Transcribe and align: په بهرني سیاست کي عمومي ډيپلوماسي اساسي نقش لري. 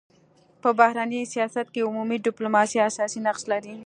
په 0.61 0.69
بهرني 0.79 1.21
سیاست 1.33 1.67
کي 1.73 1.81
عمومي 1.87 2.17
ډيپلوماسي 2.27 2.77
اساسي 2.89 3.19
نقش 3.27 3.43
لري. 3.51 3.73